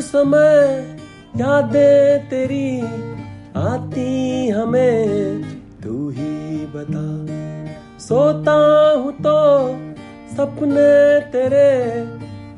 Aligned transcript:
समय 0.00 0.86
यादें 1.36 2.28
तेरी 2.28 2.80
आती 3.56 4.48
हमें? 4.48 5.42
तू 5.84 6.10
ही 6.10 6.66
बता। 6.66 7.34
सोता 7.98 8.90
हूँ 8.98 9.12
तो 9.12 9.66
सपने 10.36 11.20
तेरे 11.20 12.06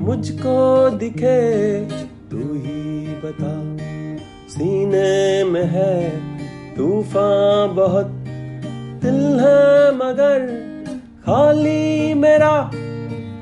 मुझको 0.01 0.89
दिखे। 0.89 1.85
तू 2.31 2.37
ही 2.37 3.07
बता। 3.07 3.77
सीने 4.49 5.43
में 5.43 5.65
है 5.65 6.09
तूफ़ान 6.75 7.75
बहुत। 7.75 8.05
दिल 9.03 9.39
है 9.39 9.95
मगर 9.95 10.47
खाली 11.25 12.13
मेरा। 12.13 12.71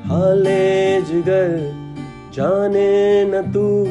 हाले 0.06 1.02
जिगर। 1.02 1.81
जाने 2.34 3.24
न 3.24 3.40
तू 3.52 3.84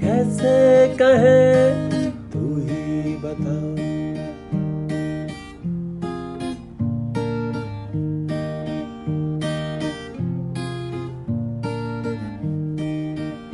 कैसे 0.00 0.56
कहे, 1.02 1.70
तू 2.30 2.40
ही 2.56 3.14
बता। 3.16 3.54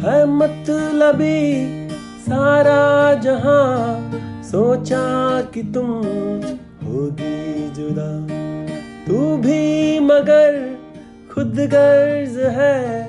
है 0.02 0.24
मतलबी 0.26 1.40
सारा 2.20 3.14
जहाँ 3.14 4.10
सोचा 4.42 5.06
कि 5.54 5.62
तुम 5.62 5.86
होगी 6.84 7.70
जुदा। 7.70 8.10
तू 9.06 9.36
भी 9.36 10.00
मगर 10.00 10.76
खुद 11.34 11.54
गर्ज 11.54 12.38
है 12.38 13.07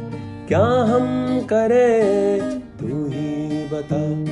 क्या 0.49 0.65
हम 0.65 1.39
करें? 1.41 2.59
तू 2.59 2.87
ही 2.87 3.63
बता। 3.67 4.25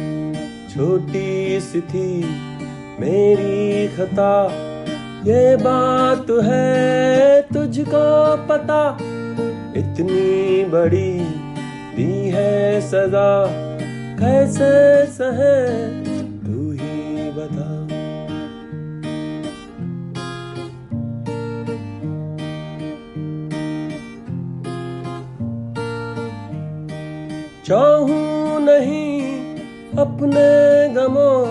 छोटी 0.74 1.60
सी 1.60 1.82
थी 1.82 2.24
मेरी 3.00 3.88
खता। 3.88 4.46
ये 5.26 5.56
बात 5.56 6.26
है 6.30 7.42
तुझको 7.42 8.38
पता। 8.38 8.98
इतनी 9.78 10.66
बड़ी 10.66 11.14
दी 11.96 12.30
है 12.30 12.82
सजा। 12.82 13.46
कैसे 14.20 15.06
सहे? 15.06 15.88
तू 16.28 16.72
ही 16.72 17.30
बता। 17.32 17.97
चाहूँ 27.68 28.60
नहीं 28.62 29.22
अपने 30.00 30.44
गमों 30.94 31.46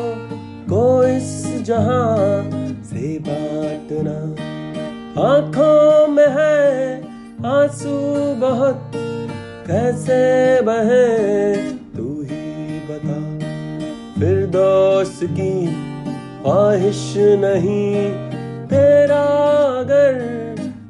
को 0.64 0.84
इस 1.04 1.32
जहाँ 1.62 2.42
से 2.84 3.18
बांटना। 3.18 4.14
आँखों 5.22 6.06
में 6.08 6.28
है 6.28 6.96
आँसू 7.46 7.98
बहुत, 8.34 8.92
कैसे 9.66 10.20
बहे 10.62 11.54
तू 11.96 12.06
ही 12.22 12.80
बता। 12.80 13.18
फिर 14.20 14.46
दोस्त 14.46 15.20
की 15.24 15.66
ख्वाहिश 15.66 17.04
नहीं, 17.44 18.10
तेरा 18.66 19.22
अगर 19.80 20.20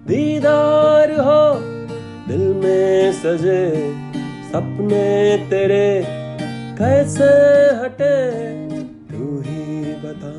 दीदार 0.07 1.13
हो, 1.21 1.43
दिल 2.29 2.47
में 2.55 3.13
सजे 3.13 3.67
सपने 4.47 5.07
तेरे 5.51 5.89
कैसे 6.79 7.31
हटे, 7.81 8.17
तू 9.09 9.25
ही 9.41 9.95
बता। 10.03 10.35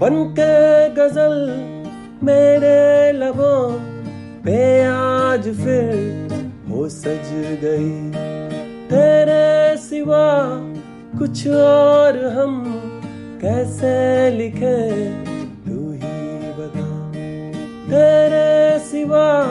बन 0.00 0.16
के 0.38 0.54
गज़ल 0.94 1.36
मेरे 2.22 3.12
लबों 3.12 3.62
पे 4.44 4.58
आज 4.84 5.48
फिर 5.56 5.94
हो 6.68 6.88
सज 6.88 7.30
गई। 7.62 7.94
तेरे 8.88 9.76
सिवा 9.82 10.26
कुछ 11.18 11.46
और 11.48 12.24
हम 12.34 12.52
कैसे 13.40 14.30
लिखे 14.30 15.10
तू 15.66 15.92
ही 15.92 16.52
बता। 16.52 17.12
तेरे 17.90 18.78
सिवा 18.78 19.46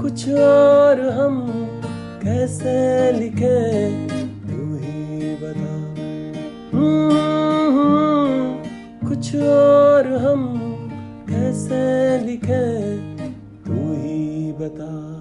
कुछ 0.00 0.28
और 0.28 1.00
हम 1.00 1.52
कैसे 2.22 3.12
लिखे 3.12 3.90
तू 4.22 4.74
ही 4.76 5.34
बता। 5.34 5.74
हम्म, 6.76 8.54
कुछ 9.08 9.36
और 9.36 10.06
हम 10.06 10.62
कैसे 11.30 12.18
लिखे 12.26 12.96
तू 13.66 13.92
ही 13.92 14.52
बता। 14.52 15.15